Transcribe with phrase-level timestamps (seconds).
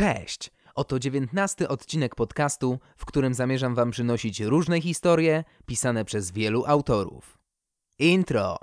[0.00, 0.50] Cześć!
[0.74, 7.38] Oto dziewiętnasty odcinek podcastu, w którym zamierzam Wam przynosić różne historie pisane przez wielu autorów.
[7.98, 8.58] Intro!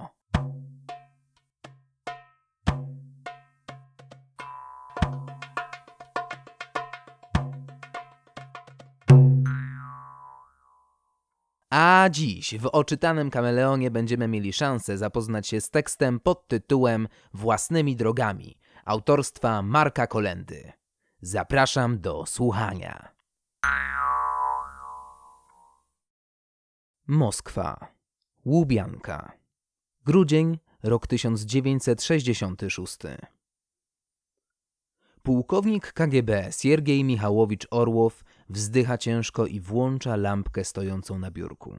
[11.70, 17.96] A dziś w oczytanym kameleonie będziemy mieli szansę zapoznać się z tekstem pod tytułem Własnymi
[17.96, 20.78] drogami autorstwa Marka Kolendy.
[21.28, 23.12] Zapraszam do słuchania.
[27.08, 27.94] Moskwa.
[28.46, 29.32] Łubianka.
[30.06, 32.98] Grudzień, rok 1966.
[35.24, 41.78] Pułkownik KGB Siergiej Michałowicz Orłow wzdycha ciężko i włącza lampkę stojącą na biurku.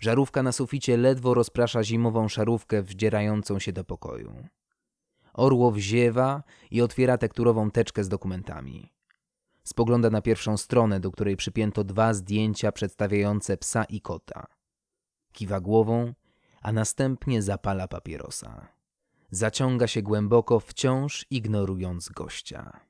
[0.00, 4.48] Żarówka na suficie ledwo rozprasza zimową szarówkę wdzierającą się do pokoju.
[5.34, 8.92] Orłow ziewa i otwiera tekturową teczkę z dokumentami.
[9.64, 14.46] Spogląda na pierwszą stronę, do której przypięto dwa zdjęcia przedstawiające psa i kota.
[15.32, 16.14] Kiwa głową,
[16.62, 18.68] a następnie zapala papierosa.
[19.30, 22.80] Zaciąga się głęboko, wciąż ignorując gościa.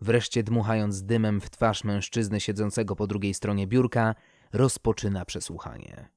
[0.00, 4.14] Wreszcie dmuchając dymem w twarz mężczyzny siedzącego po drugiej stronie biurka,
[4.52, 6.15] rozpoczyna przesłuchanie.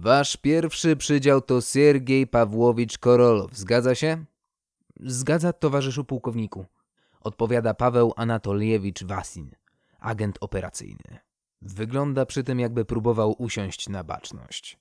[0.00, 4.24] Wasz pierwszy przydział to Siergiej Pawłowicz Korolow, zgadza się?
[5.00, 6.66] Zgadza, towarzyszu pułkowniku.
[7.20, 9.50] Odpowiada Paweł Anatoliewicz Wasin,
[10.00, 11.18] agent operacyjny.
[11.62, 14.78] Wygląda przy tym, jakby próbował usiąść na baczność.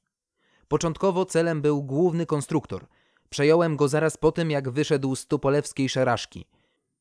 [0.67, 2.87] Początkowo celem był główny konstruktor.
[3.29, 6.45] Przejąłem go zaraz po tym, jak wyszedł z Tupolewskiej szaraszki–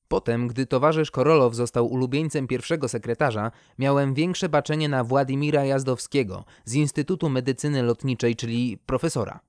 [0.08, 6.74] Potem, gdy towarzysz Korolow został ulubieńcem pierwszego sekretarza, miałem większe baczenie na Władimira Jazdowskiego z
[6.74, 9.40] Instytutu Medycyny Lotniczej, czyli profesora.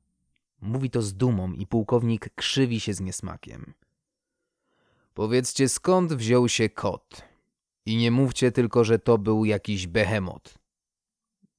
[0.62, 3.74] Mówi to z dumą i pułkownik krzywi się z niesmakiem.
[5.14, 7.22] Powiedzcie, skąd wziął się kot?
[7.86, 10.54] I nie mówcie tylko, że to był jakiś behemot.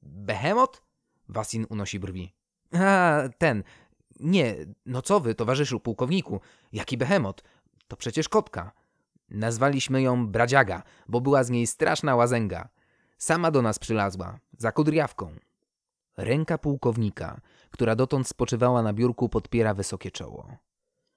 [0.03, 0.83] Behemot?
[1.29, 2.33] Wasin unosi brwi.
[2.73, 3.63] A, ten.
[4.21, 6.41] Nie, no co wy, towarzyszu pułkowniku?
[6.73, 7.43] Jaki behemot?
[7.89, 8.73] To przecież kotka.
[9.31, 12.69] Nazwaliśmy ją Bradziaga, bo była z niej straszna łazęga.
[13.19, 15.35] Sama do nas przylazła, za kudriawką.
[16.17, 17.41] Ręka pułkownika,
[17.71, 20.57] która dotąd spoczywała na biurku, podpiera wysokie czoło.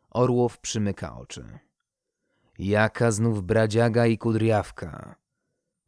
[0.10, 1.60] Orłow przymyka oczy.
[2.60, 5.16] Jaka znów bradziaga i kudriawka?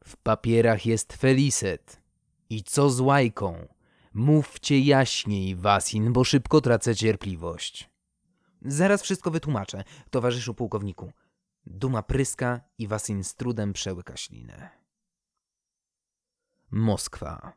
[0.03, 2.01] W papierach jest Feliset.
[2.49, 3.67] I co z łajką?
[4.13, 7.89] Mówcie jaśniej, Wasin, bo szybko tracę cierpliwość.
[8.61, 11.11] Zaraz wszystko wytłumaczę, towarzyszu pułkowniku.
[11.65, 14.69] Duma pryska i Wasin z trudem przełyka ślinę.
[16.71, 17.53] Moskwa.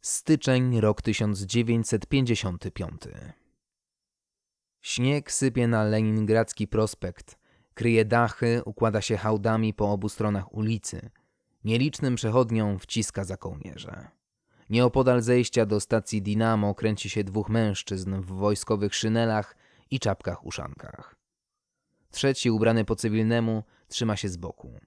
[0.00, 3.02] Styczeń, rok 1955.
[4.80, 7.38] Śnieg sypie na leningradzki prospekt,
[7.74, 11.10] kryje dachy, układa się hałdami po obu stronach ulicy.
[11.64, 14.08] Nielicznym przechodniom wciska za kołnierze.
[14.70, 19.56] Nieopodal zejścia do stacji Dinamo kręci się dwóch mężczyzn w wojskowych szynelach
[19.90, 21.19] i czapkach uszankach.
[22.10, 24.80] Trzeci, ubrany po cywilnemu, trzyma się z boku.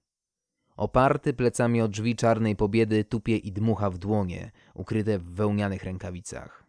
[0.78, 6.64] Oparty plecami o drzwi czarnej pobiedy tupie i dmucha w dłonie, ukryte w wełnianych rękawicach.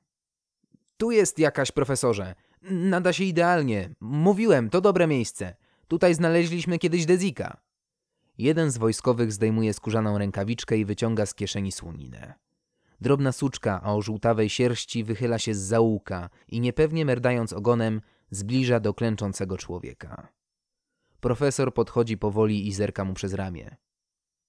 [0.96, 2.34] Tu jest jakaś, profesorze.
[2.70, 3.90] Nada się idealnie.
[4.00, 5.56] Mówiłem, to dobre miejsce.
[5.88, 7.60] Tutaj znaleźliśmy kiedyś Dezika.
[8.38, 12.34] Jeden z wojskowych zdejmuje skórzaną rękawiczkę i wyciąga z kieszeni słoninę.
[13.00, 18.00] Drobna suczka o żółtawej sierści wychyla się z zaułka i niepewnie merdając ogonem
[18.30, 20.28] zbliża do klęczącego człowieka.
[21.24, 23.76] Profesor podchodzi powoli i zerka mu przez ramię.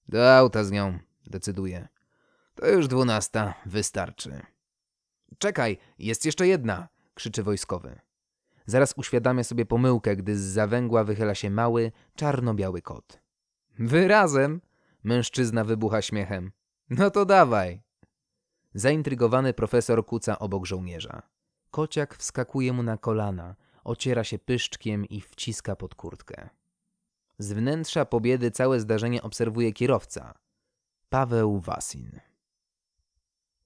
[0.08, 1.88] Do auta z nią, decyduje.
[2.54, 4.40] To już dwunasta, wystarczy.
[5.38, 8.00] Czekaj, jest jeszcze jedna, krzyczy wojskowy.
[8.66, 13.20] Zaraz uświadamia sobie pomyłkę, gdy z zawęgła wychyla się mały, czarno-biały kot.
[13.78, 14.60] Wyrazem!
[15.04, 16.52] Mężczyzna wybucha śmiechem.
[16.90, 17.82] No to dawaj!
[18.74, 21.22] Zaintrygowany profesor kuca obok żołnierza.
[21.70, 26.48] Kociak wskakuje mu na kolana, ociera się pyszczkiem i wciska pod kurtkę.
[27.38, 30.34] Z wnętrza pobiedy całe zdarzenie obserwuje kierowca.
[31.08, 32.20] Paweł Wasin.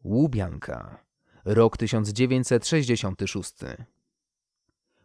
[0.04, 1.04] Łubianka.
[1.44, 3.54] Rok 1966.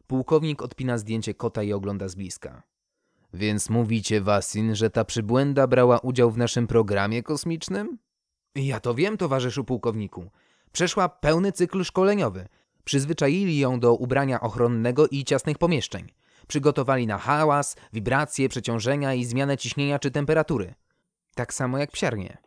[0.08, 2.64] Pułkownik odpina zdjęcie kota i ogląda z bliska.
[3.34, 7.98] Więc mówicie, Wasin, że ta przybłęda brała udział w naszym programie kosmicznym?
[8.56, 10.32] Ja to wiem, towarzyszu pułkowniku.
[10.72, 12.48] Przeszła pełny cykl szkoleniowy.
[12.84, 16.12] Przyzwyczaili ją do ubrania ochronnego i ciasnych pomieszczeń.
[16.48, 20.74] Przygotowali na hałas, wibracje, przeciążenia i zmianę ciśnienia czy temperatury.
[21.36, 22.38] Tak samo jak psiarnie.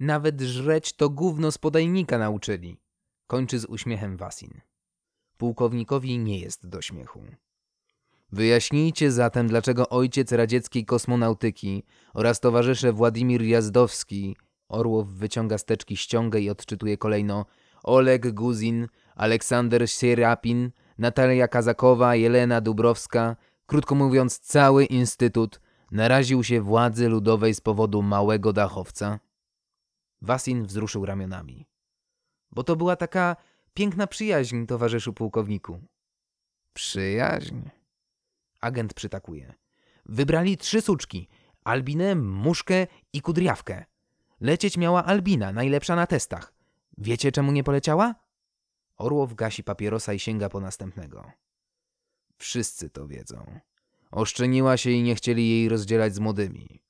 [0.00, 2.80] Nawet żreć to gówno z podajnika nauczyli.
[3.26, 4.60] Kończy z uśmiechem Wasin.
[5.36, 7.24] Pułkownikowi nie jest do śmiechu.
[8.32, 11.82] Wyjaśnijcie zatem, dlaczego ojciec radzieckiej kosmonautyki
[12.14, 14.36] oraz towarzysze Władimir Jazdowski,
[14.68, 17.46] Orłow wyciąga z teczki ściągę i odczytuje kolejno,
[17.82, 23.36] Oleg Guzin, Aleksander Sierapin, Natalia Kazakowa, Jelena Dubrowska,
[23.66, 25.60] krótko mówiąc cały instytut,
[25.90, 29.20] naraził się władzy ludowej z powodu małego dachowca?
[30.22, 31.66] Wasin wzruszył ramionami.
[32.50, 33.36] Bo to była taka
[33.74, 35.80] piękna przyjaźń, towarzyszu pułkowniku.
[36.72, 37.60] Przyjaźń?
[38.60, 39.54] Agent przytakuje.
[40.06, 41.28] Wybrali trzy suczki.
[41.64, 43.84] Albinę, muszkę i kudriawkę.
[44.40, 46.52] Lecieć miała Albina, najlepsza na testach.
[46.98, 48.14] Wiecie, czemu nie poleciała?
[48.96, 51.32] Orłow gasi papierosa i sięga po następnego.
[52.36, 53.60] Wszyscy to wiedzą.
[54.10, 56.82] Oszczeniła się i nie chcieli jej rozdzielać z młodymi.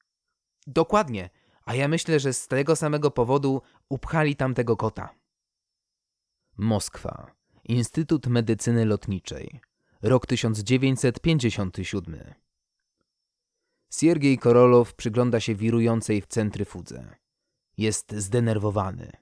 [0.66, 1.30] Dokładnie,
[1.64, 5.14] a ja myślę, że z tego samego powodu upchali tamtego kota.
[6.56, 7.34] Moskwa.
[7.64, 9.60] Instytut Medycyny Lotniczej.
[10.02, 12.34] Rok 1957.
[13.90, 17.16] Siergiej Korolow przygląda się wirującej w centryfudze.
[17.76, 19.12] Jest zdenerwowany.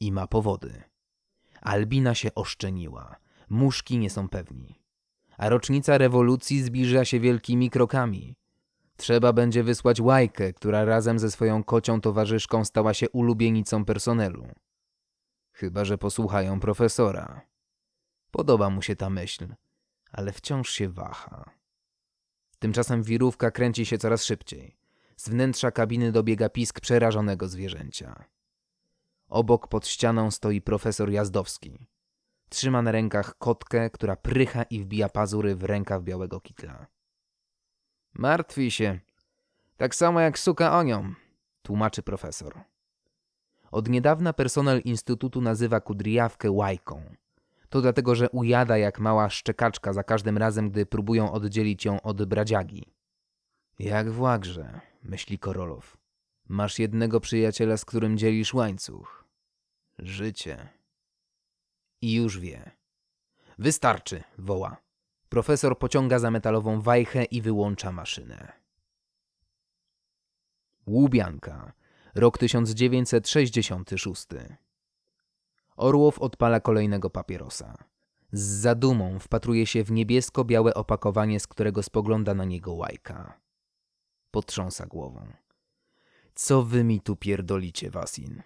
[0.00, 0.82] I ma powody.
[1.60, 3.16] Albina się oszczeniła.
[3.50, 4.82] Muszki nie są pewni.
[5.38, 8.36] A rocznica rewolucji zbliża się wielkimi krokami.
[8.96, 14.46] Trzeba będzie wysłać łajkę, która razem ze swoją kocią towarzyszką stała się ulubienicą personelu.
[15.52, 17.40] Chyba, że posłuchają profesora.
[18.30, 19.46] Podoba mu się ta myśl,
[20.12, 21.50] ale wciąż się waha.
[22.58, 24.76] Tymczasem wirówka kręci się coraz szybciej.
[25.16, 28.24] Z wnętrza kabiny dobiega pisk przerażonego zwierzęcia.
[29.28, 31.86] Obok pod ścianą stoi profesor Jazdowski.
[32.48, 36.86] Trzyma na rękach kotkę, która prycha i wbija pazury w rękaw białego kitla.
[38.14, 38.98] Martwi się.
[39.76, 41.14] Tak samo jak suka o nią,
[41.62, 42.60] tłumaczy profesor.
[43.70, 47.02] Od niedawna personel Instytutu nazywa kudriawkę łajką.
[47.68, 52.24] To dlatego, że ujada jak mała szczekaczka za każdym razem, gdy próbują oddzielić ją od
[52.24, 52.84] bradziagi.
[53.78, 55.96] Jak w łagrze, myśli Korolow.
[56.48, 59.17] Masz jednego przyjaciela, z którym dzielisz łańcuch.
[59.98, 60.68] Życie.
[62.00, 62.70] I już wie.
[63.58, 64.76] Wystarczy, woła.
[65.28, 68.52] Profesor pociąga za metalową wajchę i wyłącza maszynę.
[70.86, 71.72] Łubianka.
[72.14, 74.26] Rok 1966.
[75.76, 77.76] Orłow odpala kolejnego papierosa.
[78.32, 83.40] Z zadumą wpatruje się w niebiesko-białe opakowanie, z którego spogląda na niego łajka.
[84.30, 85.32] Potrząsa głową.
[86.34, 88.42] Co wy mi tu pierdolicie, Wasin?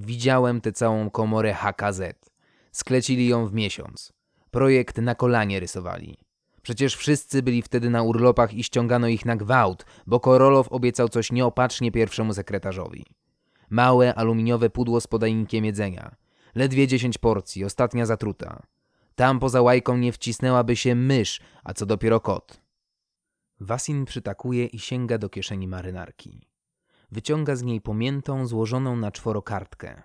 [0.00, 2.00] Widziałem tę całą komorę HKZ.
[2.72, 4.12] Sklecili ją w miesiąc.
[4.50, 6.18] Projekt na kolanie rysowali.
[6.62, 11.32] Przecież wszyscy byli wtedy na urlopach i ściągano ich na gwałt, bo Korolow obiecał coś
[11.32, 13.06] nieopatrznie pierwszemu sekretarzowi.
[13.70, 16.16] Małe aluminiowe pudło z podajnikiem jedzenia.
[16.54, 18.62] Ledwie dziesięć porcji, ostatnia zatruta.
[19.14, 22.60] Tam poza łajką nie wcisnęłaby się mysz, a co dopiero kot.
[23.60, 26.48] Wasin przytakuje i sięga do kieszeni marynarki.
[27.10, 30.02] Wyciąga z niej pomiętą, złożoną na czworo kartkę.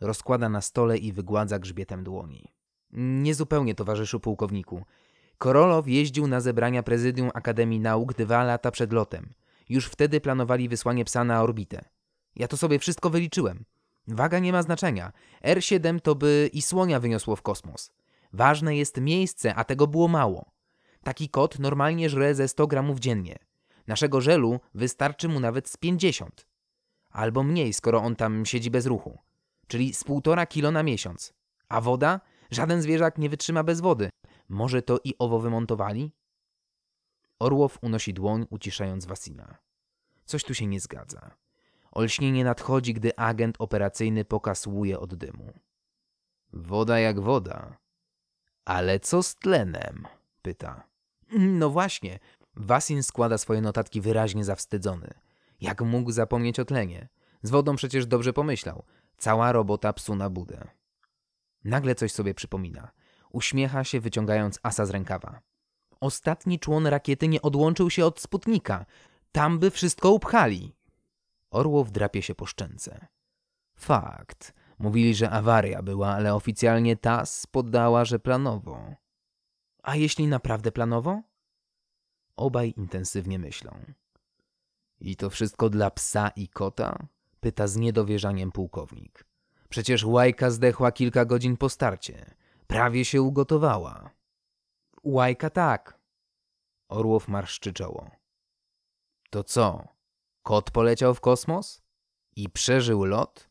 [0.00, 2.54] Rozkłada na stole i wygładza grzbietem dłoni.
[2.92, 4.84] Niezupełnie, towarzyszu pułkowniku.
[5.38, 9.30] Korolow jeździł na zebrania Prezydium Akademii Nauk dwa lata przed lotem.
[9.68, 11.84] Już wtedy planowali wysłanie psa na orbitę.
[12.36, 13.64] Ja to sobie wszystko wyliczyłem.
[14.08, 15.12] Waga nie ma znaczenia.
[15.44, 17.92] R7 to by i słonia wyniosło w kosmos.
[18.32, 20.50] Ważne jest miejsce, a tego było mało.
[21.02, 23.38] Taki kot normalnie żre ze 100 gramów dziennie.
[23.86, 26.46] Naszego żelu wystarczy mu nawet z 50.
[27.10, 29.18] Albo mniej, skoro on tam siedzi bez ruchu.
[29.66, 31.34] Czyli z półtora kilo na miesiąc.
[31.68, 32.20] A woda?
[32.50, 34.10] Żaden zwierzak nie wytrzyma bez wody.
[34.48, 36.12] Może to i owo wymontowali?
[37.38, 39.58] Orłow unosi dłoń, uciszając Wasina.
[40.24, 41.30] Coś tu się nie zgadza.
[41.92, 45.52] Olśnienie nadchodzi, gdy agent operacyjny pokasłuje od dymu.
[46.52, 47.76] Woda jak woda.
[48.64, 50.06] Ale co z tlenem?
[50.42, 50.84] pyta.
[51.32, 52.18] No właśnie.
[52.56, 55.14] Wasin składa swoje notatki wyraźnie zawstydzony.
[55.60, 57.08] Jak mógł zapomnieć o tlenie?
[57.42, 58.84] Z wodą przecież dobrze pomyślał.
[59.16, 60.68] Cała robota psu na budę.
[61.64, 62.90] Nagle coś sobie przypomina.
[63.32, 65.40] Uśmiecha się, wyciągając asa z rękawa.
[66.00, 68.86] Ostatni człon rakiety nie odłączył się od Sputnika.
[69.32, 70.74] Tam by wszystko upchali.
[71.50, 73.06] Orłow drapie się po szczęce.
[73.76, 74.54] Fakt.
[74.78, 78.94] Mówili, że awaria była, ale oficjalnie TAS poddała, że planowo.
[79.82, 81.22] A jeśli naprawdę planowo?
[82.36, 83.78] Obaj intensywnie myślą.
[85.00, 87.06] I to wszystko dla psa i kota?
[87.40, 89.24] Pyta z niedowierzaniem pułkownik.
[89.68, 92.34] Przecież łajka zdechła kilka godzin po starcie.
[92.66, 94.10] Prawie się ugotowała.
[95.04, 96.00] Łajka tak.
[96.88, 98.10] Orłow marszczy czoło.
[99.30, 99.88] To co?
[100.42, 101.82] Kot poleciał w kosmos?
[102.36, 103.50] I przeżył lot?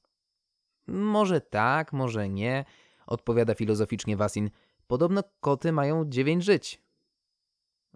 [0.88, 2.66] Może tak, może nie,
[3.08, 4.50] odpowiada filozoficznie Wasin.
[4.88, 6.83] Podobno koty mają dziewięć żyć.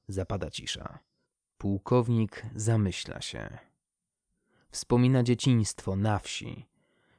[0.07, 0.99] Zapada cisza.
[1.57, 3.57] Pułkownik zamyśla się.
[4.71, 6.65] Wspomina dzieciństwo na wsi,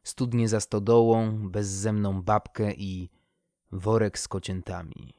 [0.02, 3.10] studnie za stodołą, bezzemną babkę i
[3.72, 5.14] worek z kociętami.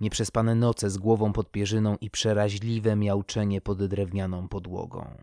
[0.00, 5.14] Nieprzespane noce z głową pod pierzyną i przeraźliwe miauczenie pod drewnianą podłogą.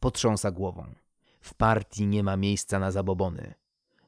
[0.00, 0.94] Potrząsa głową.
[1.40, 3.54] W partii nie ma miejsca na zabobony.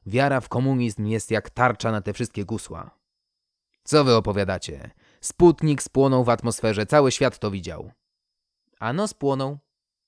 [0.05, 2.91] Wiara w komunizm jest jak tarcza na te wszystkie gusła.
[3.83, 4.91] Co wy opowiadacie?
[5.21, 7.91] Sputnik spłonął w atmosferze, cały świat to widział.
[8.79, 9.57] Ano spłonął,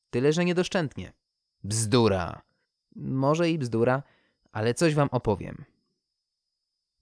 [0.10, 1.14] tyle że niedoszczętnie.
[1.64, 2.42] Bzdura.
[2.96, 4.04] Może i bzdura,
[4.52, 5.66] ale coś wam opowiem.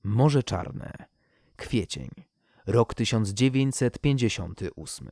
[0.04, 0.94] Morze Czarne.
[1.56, 2.10] Kwiecień.
[2.66, 5.12] Rok 1958.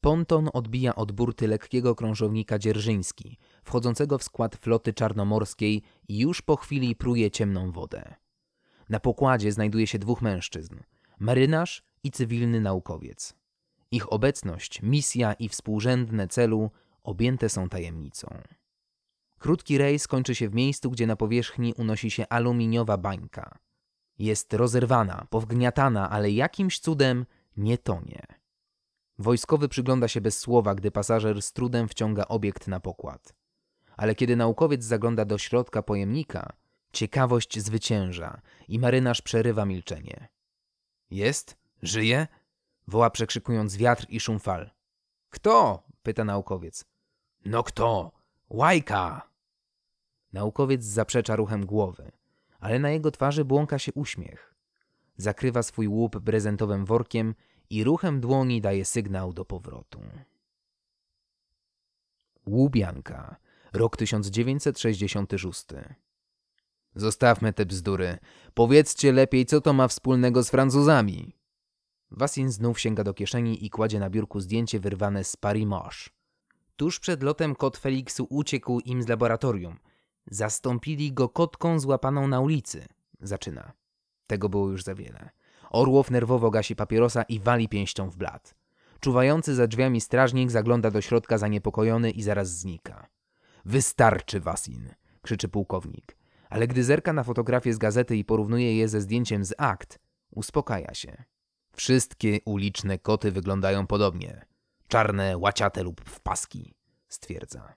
[0.00, 6.56] Ponton odbija od burty lekkiego krążownika Dzierżyński, wchodzącego w skład floty czarnomorskiej i już po
[6.56, 8.14] chwili pruje ciemną wodę.
[8.88, 10.76] Na pokładzie znajduje się dwóch mężczyzn,
[11.20, 13.34] marynarz i cywilny naukowiec.
[13.90, 16.70] Ich obecność, misja i współrzędne celu
[17.02, 18.42] objęte są tajemnicą.
[19.38, 23.58] Krótki rejs kończy się w miejscu, gdzie na powierzchni unosi się aluminiowa bańka.
[24.18, 28.22] Jest rozerwana, powgniatana, ale jakimś cudem nie tonie.
[29.18, 33.34] Wojskowy przygląda się bez słowa, gdy pasażer z trudem wciąga obiekt na pokład.
[33.96, 36.52] Ale kiedy naukowiec zagląda do środka pojemnika,
[36.92, 40.28] ciekawość zwycięża i marynarz przerywa milczenie.
[41.10, 41.56] Jest?
[41.82, 42.26] Żyje?
[42.88, 44.70] Woła przekrzykując wiatr i szum fal.
[45.30, 45.82] Kto?
[46.02, 46.84] pyta naukowiec.
[47.44, 48.12] No kto?
[48.50, 49.30] Łajka!
[50.32, 52.12] Naukowiec zaprzecza ruchem głowy,
[52.60, 54.54] ale na jego twarzy błąka się uśmiech.
[55.16, 57.34] Zakrywa swój łup brezentowym workiem
[57.70, 60.00] i ruchem dłoni daje sygnał do powrotu.
[62.46, 63.36] Łubianka,
[63.72, 65.66] rok 1966.
[66.94, 68.18] Zostawmy te bzdury.
[68.54, 71.36] Powiedzcie lepiej, co to ma wspólnego z Francuzami.
[72.10, 76.10] Wasin znów sięga do kieszeni i kładzie na biurku zdjęcie wyrwane z Paris Marche.
[76.76, 79.78] Tuż przed lotem kot Feliksu uciekł im z laboratorium.
[80.26, 82.86] Zastąpili go kotką złapaną na ulicy.
[83.20, 83.72] Zaczyna.
[84.26, 85.30] Tego było już za wiele.
[85.70, 88.54] Orłow nerwowo gasi papierosa i wali pięścią w blat.
[89.00, 93.08] Czuwający za drzwiami strażnik zagląda do środka zaniepokojony i zaraz znika.
[93.64, 94.94] Wystarczy, Wasin!
[95.22, 96.19] krzyczy pułkownik.
[96.50, 99.98] Ale gdy zerka na fotografię z gazety i porównuje je ze zdjęciem z akt,
[100.30, 101.24] uspokaja się.
[101.72, 104.46] Wszystkie uliczne koty wyglądają podobnie.
[104.88, 106.74] Czarne, łaciate lub w paski,
[107.08, 107.74] stwierdza.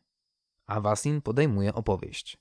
[0.67, 2.37] A Wasin podejmuje opowieść.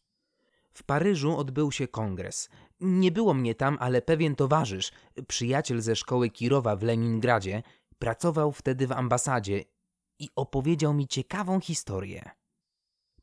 [0.72, 2.48] W Paryżu odbył się kongres.
[2.80, 4.92] Nie było mnie tam, ale pewien towarzysz,
[5.28, 7.62] przyjaciel ze szkoły Kirowa w Leningradzie,
[7.98, 9.64] pracował wtedy w ambasadzie
[10.18, 12.30] i opowiedział mi ciekawą historię.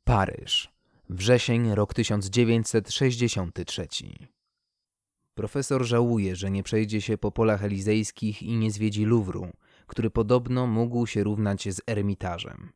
[0.04, 0.79] Paryż.
[1.12, 3.86] Wrzesień, rok 1963.
[5.34, 9.48] Profesor żałuje, że nie przejdzie się po polach elizejskich i nie zwiedzi Luwru,
[9.86, 12.72] który podobno mógł się równać z Ermitażem.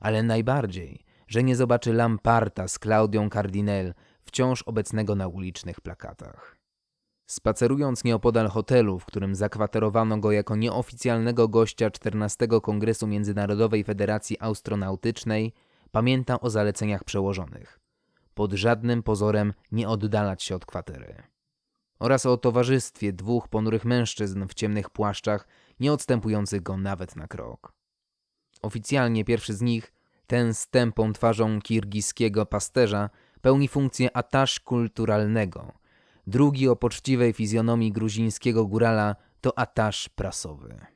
[0.00, 6.56] Ale najbardziej, że nie zobaczy Lamparta z Klaudią Cardinel, wciąż obecnego na ulicznych plakatach.
[7.26, 15.52] Spacerując nieopodal hotelu, w którym zakwaterowano go jako nieoficjalnego gościa 14 Kongresu Międzynarodowej Federacji Astronautycznej,
[15.94, 17.80] pamięta o zaleceniach przełożonych.
[18.34, 21.22] Pod żadnym pozorem nie oddalać się od kwatery.
[21.98, 25.48] Oraz o towarzystwie dwóch ponurych mężczyzn w ciemnych płaszczach,
[25.80, 27.72] nie odstępujących go nawet na krok.
[28.62, 29.92] Oficjalnie pierwszy z nich,
[30.26, 33.10] ten z tępą twarzą kirgiskiego pasterza,
[33.40, 35.72] pełni funkcję atasz kulturalnego.
[36.26, 40.93] Drugi o poczciwej fizjonomii gruzińskiego górala to atasz prasowy.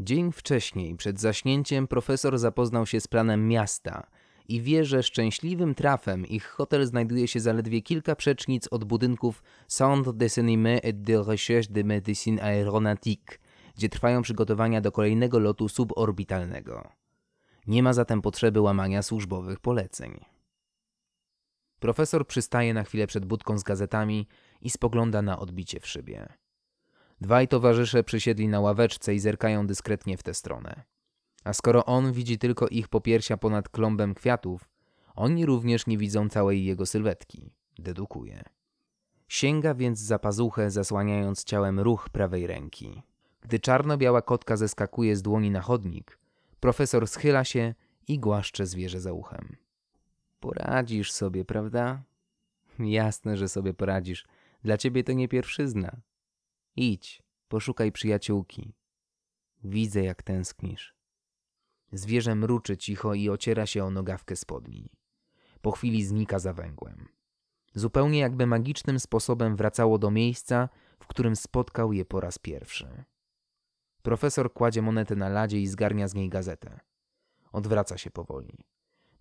[0.00, 4.06] Dzień wcześniej, przed zaśnięciem, profesor zapoznał się z planem miasta
[4.48, 10.12] i wie, że szczęśliwym trafem ich hotel znajduje się zaledwie kilka przecznic od budynków Centre
[10.12, 13.40] de Cinéma et de Recherche de Médecine Aéronautique,
[13.76, 16.88] gdzie trwają przygotowania do kolejnego lotu suborbitalnego.
[17.66, 20.24] Nie ma zatem potrzeby łamania służbowych poleceń.
[21.80, 24.28] Profesor przystaje na chwilę przed budką z gazetami
[24.60, 26.28] i spogląda na odbicie w szybie.
[27.20, 30.82] Dwaj towarzysze przysiedli na ławeczce i zerkają dyskretnie w tę stronę.
[31.44, 34.68] A skoro on widzi tylko ich popiersia ponad klombem kwiatów,
[35.14, 38.42] oni również nie widzą całej jego sylwetki, dedukuje.
[39.28, 43.02] Sięga więc za pazuchę, zasłaniając ciałem ruch prawej ręki.
[43.40, 46.18] Gdy czarno-biała kotka zeskakuje z dłoni na chodnik,
[46.60, 47.74] profesor schyla się
[48.08, 49.56] i głaszcze zwierzę za uchem.
[50.40, 52.02] Poradzisz sobie, prawda?
[52.78, 54.26] Jasne, że sobie poradzisz.
[54.64, 55.96] Dla ciebie to nie pierwszyzna.
[56.76, 58.74] Idź, poszukaj przyjaciółki.
[59.64, 60.94] Widzę, jak tęsknisz.
[61.92, 64.90] Zwierzę mruczy cicho i ociera się o nogawkę spodni.
[65.60, 67.08] Po chwili znika za węgłem.
[67.74, 70.68] Zupełnie jakby magicznym sposobem wracało do miejsca,
[71.00, 73.04] w którym spotkał je po raz pierwszy.
[74.02, 76.80] Profesor kładzie monetę na ladzie i zgarnia z niej gazetę.
[77.52, 78.58] Odwraca się powoli.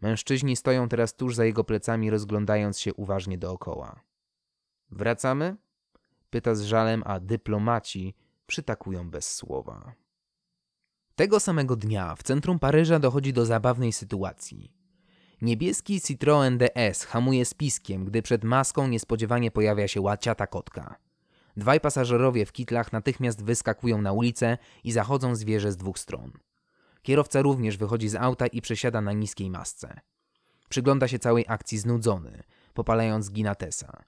[0.01, 4.01] Mężczyźni stoją teraz tuż za jego plecami, rozglądając się uważnie dookoła.
[4.91, 5.57] Wracamy?
[6.29, 8.15] Pyta z żalem, a dyplomaci
[8.47, 9.93] przytakują bez słowa.
[11.15, 14.71] Tego samego dnia w centrum Paryża dochodzi do zabawnej sytuacji.
[15.41, 20.95] Niebieski Citroën DS hamuje z piskiem, gdy przed maską niespodziewanie pojawia się łaciata kotka.
[21.57, 26.31] Dwaj pasażerowie w kitlach natychmiast wyskakują na ulicę i zachodzą zwierzę z dwóch stron.
[27.01, 29.99] Kierowca również wychodzi z auta i przesiada na niskiej masce.
[30.69, 34.03] Przygląda się całej akcji znudzony, popalając ginatesa.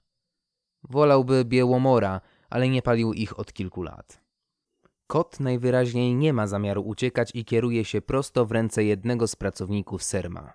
[0.90, 4.20] Wolałby Białomora, ale nie palił ich od kilku lat.
[5.06, 10.02] Kot najwyraźniej nie ma zamiaru uciekać i kieruje się prosto w ręce jednego z pracowników
[10.02, 10.52] Serma.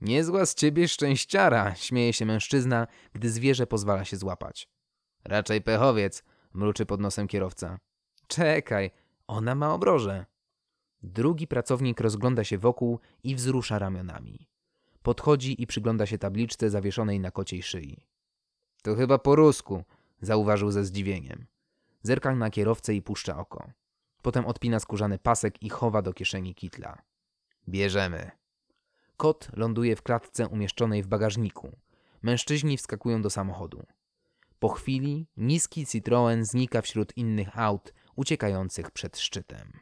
[0.00, 4.68] Niezła z ciebie szczęściara, śmieje się mężczyzna, gdy zwierzę pozwala się złapać.
[5.24, 7.78] Raczej pechowiec, mruczy pod nosem kierowca.
[8.26, 8.90] Czekaj,
[9.26, 10.26] ona ma obroże.
[11.02, 14.48] Drugi pracownik rozgląda się wokół i wzrusza ramionami.
[15.02, 18.06] Podchodzi i przygląda się tabliczce zawieszonej na kociej szyi.
[18.86, 19.84] To chyba po rusku,
[20.20, 21.46] zauważył ze zdziwieniem.
[22.02, 23.70] Zerka na kierowcę i puszcza oko.
[24.22, 27.02] Potem odpina skórzany pasek i chowa do kieszeni kitla.
[27.68, 28.30] Bierzemy.
[29.16, 31.72] Kot ląduje w klatce umieszczonej w bagażniku.
[32.22, 33.86] Mężczyźni wskakują do samochodu.
[34.58, 39.72] Po chwili niski Citroen znika wśród innych aut uciekających przed szczytem.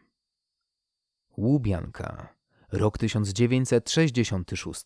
[1.37, 2.29] Łubianka,
[2.73, 4.85] rok 1966.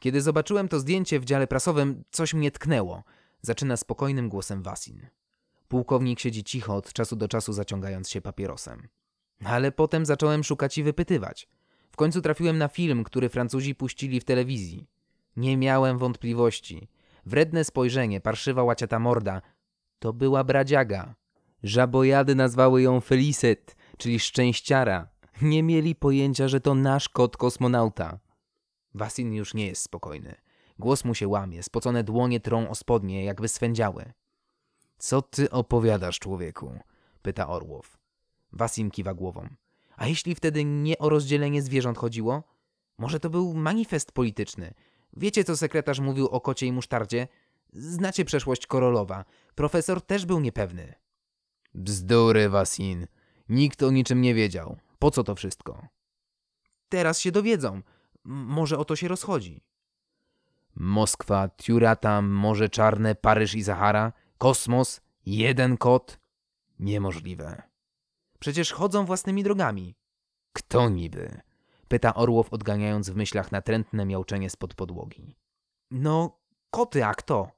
[0.00, 3.04] Kiedy zobaczyłem to zdjęcie w dziale prasowym, coś mnie tknęło.
[3.42, 5.06] Zaczyna spokojnym głosem Wasin.
[5.68, 8.88] Pułkownik siedzi cicho od czasu do czasu zaciągając się papierosem.
[9.44, 11.48] Ale potem zacząłem szukać i wypytywać.
[11.90, 14.86] W końcu trafiłem na film, który Francuzi puścili w telewizji.
[15.36, 16.88] Nie miałem wątpliwości.
[17.26, 19.42] Wredne spojrzenie, parszywa łaciata morda.
[19.98, 21.14] To była bradziaga.
[21.62, 25.08] Żabojady nazwały ją Felicet, czyli szczęściara.
[25.42, 28.18] Nie mieli pojęcia, że to nasz kot kosmonauta.
[28.94, 30.34] Wasin już nie jest spokojny.
[30.78, 34.12] Głos mu się łamie, spocone dłonie trą o spodnie, jakby swędziały.
[34.98, 36.78] Co ty opowiadasz, człowieku?
[37.22, 37.98] pyta Orłow.
[38.52, 39.48] Wasim kiwa głową.
[39.96, 42.42] A jeśli wtedy nie o rozdzielenie zwierząt chodziło?
[42.98, 44.74] Może to był manifest polityczny.
[45.16, 47.28] Wiecie, co sekretarz mówił o kocie i musztardzie?
[47.72, 49.24] Znacie przeszłość Korolowa.
[49.54, 50.94] Profesor też był niepewny.
[51.74, 53.06] Bzdury, Wasin.
[53.48, 54.76] Nikt o niczym nie wiedział.
[54.98, 55.86] Po co to wszystko?
[56.88, 57.82] Teraz się dowiedzą.
[58.24, 59.64] Może o to się rozchodzi.
[60.74, 66.20] Moskwa, Tiurata, Morze Czarne, Paryż i Sahara, kosmos, jeden kot.
[66.78, 67.62] Niemożliwe.
[68.38, 69.94] Przecież chodzą własnymi drogami.
[70.52, 71.40] Kto niby?
[71.88, 75.36] Pyta Orłow, odganiając w myślach natrętne miauczenie spod podłogi.
[75.90, 77.50] No, koty, a kto?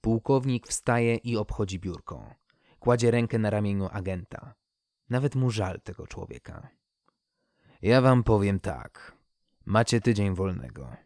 [0.00, 2.34] Pułkownik wstaje i obchodzi biurko.
[2.78, 4.54] Kładzie rękę na ramieniu agenta.
[5.08, 6.68] Nawet mu żal tego człowieka.
[7.82, 9.15] Ja wam powiem tak.
[9.66, 10.96] Macie tydzień wolnego.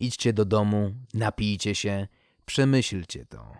[0.00, 2.08] Idźcie do domu, napijcie się,
[2.46, 3.56] przemyślcie to.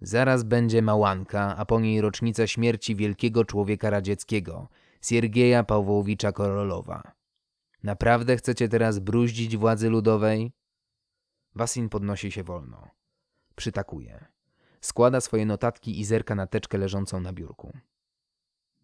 [0.00, 4.68] Zaraz będzie małanka, a po niej rocznica śmierci wielkiego człowieka radzieckiego,
[5.02, 7.12] Siergieja Pawłowicza Korolowa.
[7.82, 10.52] Naprawdę chcecie teraz bruździć władzy ludowej?
[11.54, 12.88] Wasin podnosi się wolno.
[13.56, 14.24] Przytakuje.
[14.80, 17.72] Składa swoje notatki i zerka na teczkę leżącą na biurku.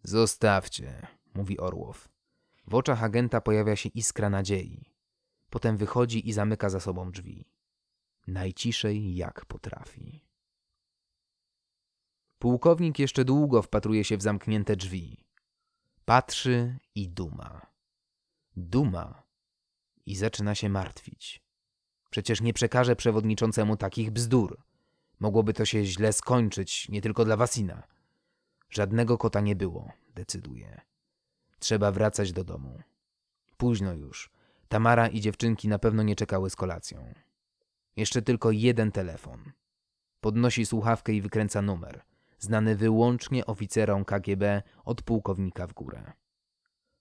[0.03, 2.09] Zostawcie, mówi Orłow.
[2.67, 4.94] W oczach agenta pojawia się iskra nadziei.
[5.55, 7.45] Potem wychodzi i zamyka za sobą drzwi.
[8.27, 10.25] Najciszej jak potrafi.
[12.39, 15.25] Pułkownik jeszcze długo wpatruje się w zamknięte drzwi.
[16.05, 17.61] Patrzy i duma.
[18.55, 19.23] Duma
[20.05, 21.41] i zaczyna się martwić.
[22.09, 24.61] Przecież nie przekaże przewodniczącemu takich bzdur.
[25.19, 27.83] Mogłoby to się źle skończyć, nie tylko dla Wasina.
[28.69, 30.81] Żadnego kota nie było, decyduje.
[31.59, 32.79] Trzeba wracać do domu.
[33.57, 34.34] Późno już.
[34.67, 37.13] Tamara i dziewczynki na pewno nie czekały z kolacją.
[37.95, 39.51] Jeszcze tylko jeden telefon.
[40.21, 42.01] Podnosi słuchawkę i wykręca numer,
[42.39, 46.13] znany wyłącznie oficerom KGB od pułkownika w górę.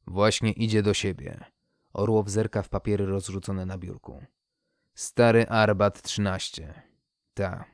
[0.06, 1.44] Właśnie idzie do siebie.
[1.92, 4.24] Orłow zerka w papiery rozrzucone na biurku.
[4.94, 6.82] Stary Arbat 13.
[7.34, 7.64] Ta.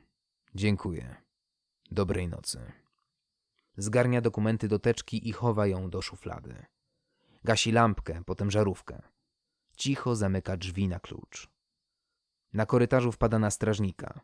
[0.55, 1.15] Dziękuję.
[1.91, 2.71] Dobrej nocy.
[3.77, 6.65] Zgarnia dokumenty do teczki i chowa ją do szuflady.
[7.43, 9.01] Gasi lampkę, potem żarówkę.
[9.81, 11.49] Cicho zamyka drzwi na klucz.
[12.53, 14.21] Na korytarzu wpada na strażnika.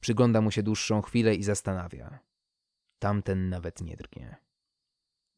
[0.00, 2.18] Przygląda mu się dłuższą chwilę i zastanawia.
[2.98, 4.36] Tamten nawet nie drgnie.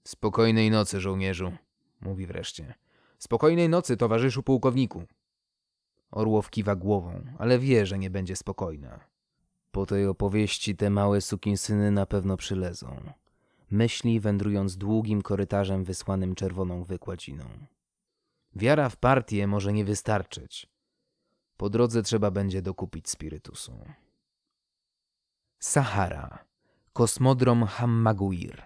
[0.04, 1.52] Spokojnej nocy, żołnierzu,
[2.00, 2.74] mówi wreszcie.
[3.18, 5.04] Spokojnej nocy, towarzyszu pułkowniku.
[6.10, 9.00] Orłow kiwa głową, ale wie, że nie będzie spokojna.
[9.72, 13.12] Po tej opowieści te małe sukinsyny na pewno przylezą.
[13.70, 17.44] myśli wędrując długim korytarzem wysłanym czerwoną wykładziną.
[18.56, 20.66] Wiara w partię może nie wystarczyć.
[21.56, 23.84] Po drodze trzeba będzie dokupić spirytusu.
[25.58, 26.44] Sahara.
[26.92, 28.62] Kosmodrom Hammaguir.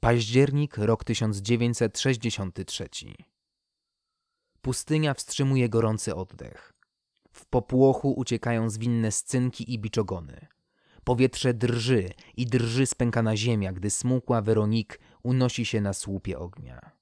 [0.00, 2.88] Październik, rok 1963.
[4.60, 6.72] Pustynia wstrzymuje gorący oddech.
[7.32, 10.46] W popłochu uciekają zwinne scynki i biczogony.
[11.04, 16.97] Powietrze drży i drży spękana ziemia, gdy smukła Weronik unosi się na słupie ognia.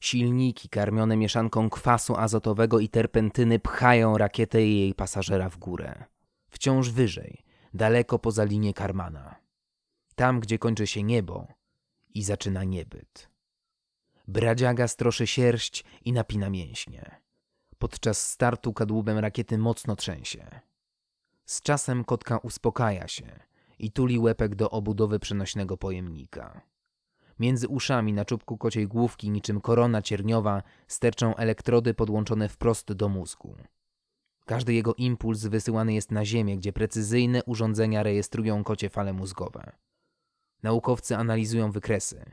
[0.00, 6.04] Silniki karmione mieszanką kwasu azotowego i terpentyny pchają rakietę i jej pasażera w górę.
[6.48, 9.34] Wciąż wyżej, daleko poza linię Karmana.
[10.14, 11.46] Tam, gdzie kończy się niebo
[12.14, 13.30] i zaczyna niebyt.
[14.28, 17.20] Bradziaga stroszy sierść i napina mięśnie.
[17.78, 20.60] Podczas startu kadłubem rakiety mocno trzęsie.
[21.44, 23.40] Z czasem kotka uspokaja się
[23.78, 26.69] i tuli łepek do obudowy przenośnego pojemnika.
[27.40, 33.56] Między uszami na czubku kociej główki niczym korona cierniowa sterczą elektrody podłączone wprost do mózgu.
[34.44, 39.72] Każdy jego impuls wysyłany jest na ziemię, gdzie precyzyjne urządzenia rejestrują kocie fale mózgowe.
[40.62, 42.24] Naukowcy analizują wykresy,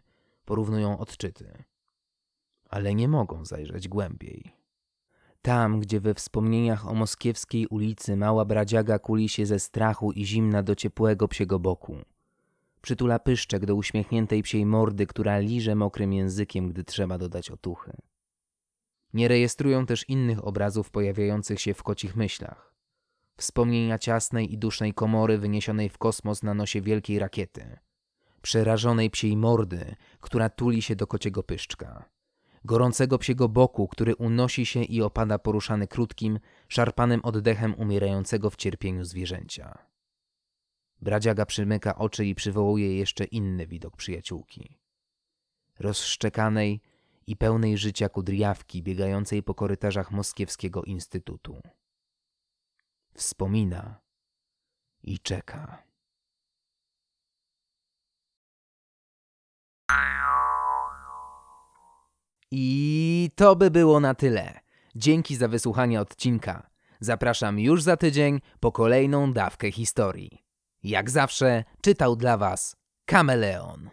[0.45, 1.63] porównują odczyty,
[2.69, 4.51] ale nie mogą zajrzeć głębiej.
[5.41, 10.63] Tam, gdzie we wspomnieniach o moskiewskiej ulicy mała bradziaga kuli się ze strachu i zimna
[10.63, 11.97] do ciepłego psiego boku.
[12.81, 17.91] Przytula pyszczek do uśmiechniętej psiej mordy, która liże mokrym językiem, gdy trzeba dodać otuchy.
[19.13, 22.75] Nie rejestrują też innych obrazów pojawiających się w kocich myślach.
[23.37, 27.77] Wspomnienia ciasnej i dusznej komory wyniesionej w kosmos na nosie wielkiej rakiety.
[28.41, 32.09] Przerażonej psiej mordy, która tuli się do kociego pyszczka
[32.67, 39.03] gorącego psiego boku, który unosi się i opada poruszany krótkim, szarpanym oddechem umierającego w cierpieniu
[39.03, 39.77] zwierzęcia.
[41.01, 44.79] Bradziaga przymyka oczy i przywołuje jeszcze inny widok przyjaciółki.
[45.79, 46.81] Rozszczekanej
[47.27, 51.61] i pełnej życia kudriawki biegającej po korytarzach Moskiewskiego Instytutu.
[53.13, 54.01] Wspomina
[55.03, 55.83] i czeka.
[62.51, 64.59] I to by było na tyle.
[64.95, 66.69] Dzięki za wysłuchanie odcinka.
[66.99, 70.46] Zapraszam już za tydzień po kolejną dawkę historii.
[70.87, 73.89] Jak zawsze czytał dla Was Kameleon.